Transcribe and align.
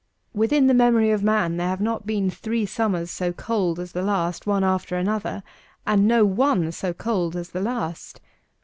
Within 0.33 0.65
the 0.65 0.73
memory 0.73 1.11
of 1.11 1.21
man 1.21 1.57
there 1.57 1.67
have 1.67 1.79
not 1.79 2.07
been 2.07 2.31
three 2.31 2.65
summers 2.65 3.11
so 3.11 3.31
cold 3.31 3.79
as 3.79 3.91
the 3.91 4.01
last, 4.01 4.47
one 4.47 4.63
after 4.63 4.95
another; 4.97 5.43
and 5.85 6.07
no 6.07 6.25
one 6.25 6.71
so 6.71 6.91
cold 6.91 7.35
as 7.35 7.49
the 7.49 7.61
last. 7.61 8.19